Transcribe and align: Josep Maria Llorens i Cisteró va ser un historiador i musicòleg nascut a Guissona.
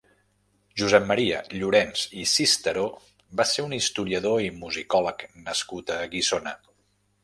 Josep 0.81 1.05
Maria 1.11 1.41
Llorens 1.57 2.07
i 2.23 2.25
Cisteró 2.33 2.87
va 3.43 3.49
ser 3.53 3.69
un 3.69 3.79
historiador 3.81 4.45
i 4.49 4.53
musicòleg 4.67 5.31
nascut 5.49 5.99
a 6.01 6.05
Guissona. 6.17 6.61